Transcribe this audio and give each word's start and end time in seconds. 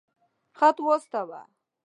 خط 0.57 0.77
واستاوه. 0.85 1.41